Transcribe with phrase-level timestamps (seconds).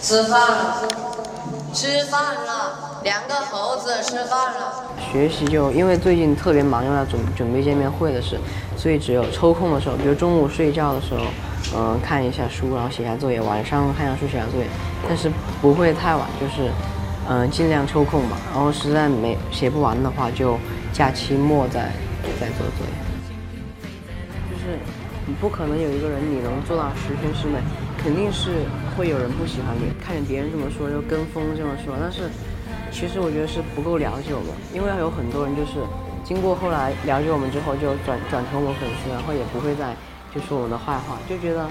[0.00, 0.88] 吃饭了，
[1.74, 4.84] 吃饭了，两个猴子吃饭了。
[5.12, 8.38] 学习就因为最近特别忙，因为要准准备见面会的事，
[8.76, 11.24] 所以只有抽空的时候，比如中午睡觉的时候，
[11.76, 14.66] 嗯、看一下书，然后写下作业，晚上看下书写下作业，
[15.08, 15.30] 但是
[15.60, 16.70] 不会太晚，就是
[17.28, 18.36] 嗯、尽量抽空吧。
[18.54, 20.56] 然后实在没写不完的话，就
[20.92, 21.90] 假期末再
[22.40, 22.92] 再做作业。
[24.48, 24.78] 就是
[25.26, 27.58] 你不可能有一个人你能做到十全十美，
[28.08, 28.64] 肯定是
[28.96, 32.30] 会有人不喜欢你，看见别人这么说就跟风这么说，但是
[32.90, 35.84] 其实我觉得是不够了解我们，因为有很多人就是
[36.24, 39.94] 经过后来了解我们之后就转转成我们粉丝，然后也不会再
[40.34, 41.68] 就说我们的坏话，就觉得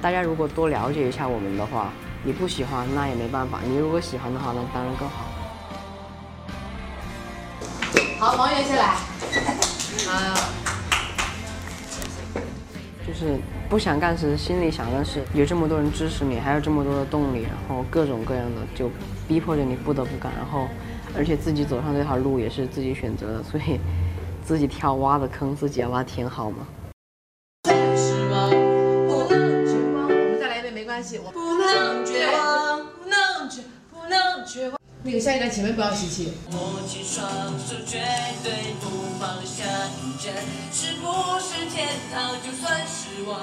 [0.00, 1.92] 大家如果多了解一下我们的话，
[2.24, 5.28] 你不喜欢那也没办法，你如果喜欢的话那当然更好。
[8.18, 8.84] 好，王源先来。
[10.08, 10.63] 啊，
[13.14, 18.90] 就是不想干时心里想的是有这么多人支持你，还有这么多的动力，然后各种各样的就
[19.28, 20.66] 逼迫着你不得不干，然后
[21.16, 23.78] 而且自己走上这条路也是自己选择的，所以
[24.44, 26.66] 自己跳挖的坑自己要把它填好嘛。
[27.96, 30.08] 失望，不能绝望。
[30.08, 34.78] 我们再来一遍没关系，我不能绝望，不能绝，不能绝望。
[35.06, 36.32] 那个下一段前面不要吸气。
[36.50, 37.98] 握紧双手，绝
[38.42, 38.88] 对不
[39.20, 39.44] 放
[40.24, 43.38] 是不是天堂就算失望？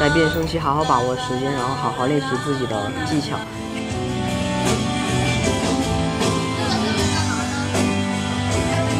[0.00, 3.38] 在变声期，好好把握时间，然后好好练习自己的技巧。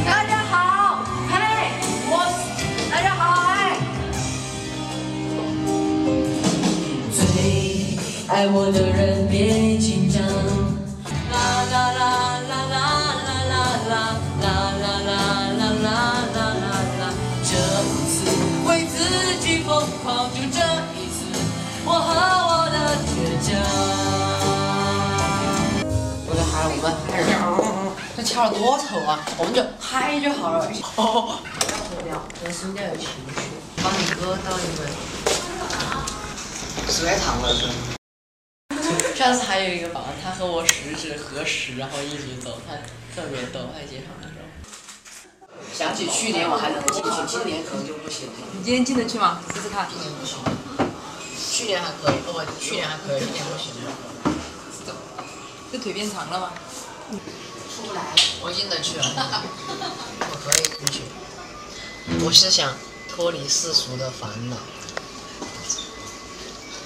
[0.06, 1.34] 大家好，嘿，
[2.06, 2.14] 我
[2.90, 3.76] 大家好，哎。
[7.12, 7.96] 最
[8.28, 10.22] 爱我的人，别紧张，
[11.32, 13.09] 啦啦啦啦啦。
[28.20, 29.24] 这跳的多丑啊！
[29.38, 30.70] 我们就嗨就好了。
[30.96, 33.48] 哦，不要声调，这声调有情绪。
[33.82, 34.84] 帮你哥倒一杯。
[36.84, 37.64] 吃糖了是？
[39.16, 42.76] 上次还有一个宝宝，他和我十指合十，然后一直走，他
[43.16, 44.44] 特别逗，在街上的时候。
[45.72, 48.32] 想起去年我还能进去，今年可能就不行了。
[48.52, 49.40] 你今天进得去吗？
[49.54, 49.88] 试试看。
[49.88, 50.36] 今年不行。
[51.40, 53.90] 去年还可以，哦不，去年还可以，今年不行了。
[55.72, 56.52] 这腿变长了吗？
[57.80, 58.02] 出不来，
[58.42, 59.04] 我进得去了，
[60.20, 61.00] 我可以进去。
[62.22, 62.74] 我是想
[63.08, 64.56] 脱离世俗的烦恼，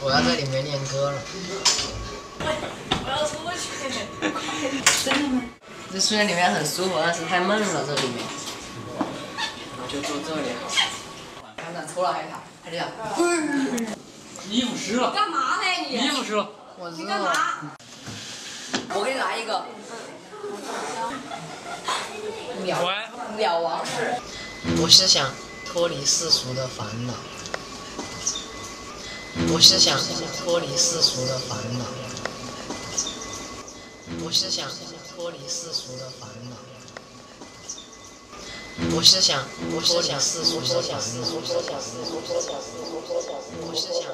[0.00, 1.20] 我要在里面练歌了。
[2.38, 3.64] 我要出去。
[5.04, 5.42] 真的吗？
[5.92, 8.24] 这虽然里面很舒服，但是太闷了这里面。
[9.82, 11.54] 我就坐这里好了。
[11.56, 12.88] 刚才拖了一下，他就这样。
[14.48, 15.96] 衣服湿了，干嘛呢你？
[15.96, 16.48] 衣服湿了。
[16.78, 17.34] 我知道。
[18.94, 19.52] 我给你来一个。
[19.52, 20.23] 鸟
[22.62, 22.66] 喂，
[23.36, 24.16] 鸟王是。
[24.80, 25.30] 我是想
[25.66, 27.12] 脱离世俗的烦恼。
[29.52, 29.98] 我是想
[30.38, 31.84] 脱离世俗的烦恼。
[34.24, 34.70] 我是想
[35.14, 36.56] 脱离世俗的烦恼。
[38.96, 41.26] 我是想脱离世俗的烦恼。
[43.70, 44.10] 我是想。